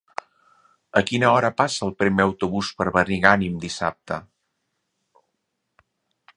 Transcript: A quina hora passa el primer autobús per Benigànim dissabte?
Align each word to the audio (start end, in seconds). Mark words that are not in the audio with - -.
A 1.01 1.03
quina 1.09 1.27
hora 1.33 1.51
passa 1.61 1.83
el 1.89 1.93
primer 1.99 2.25
autobús 2.25 2.71
per 2.81 2.89
Benigànim 2.97 3.61
dissabte? 3.69 4.21